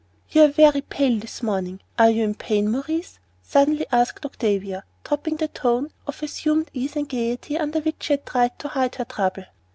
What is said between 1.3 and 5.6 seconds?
morning; are you in pain, Maurice?" suddenly asked Octavia, dropping the